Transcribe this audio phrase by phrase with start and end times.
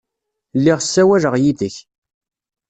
[0.57, 1.75] Lliɣ ssawaleɣ yid-k.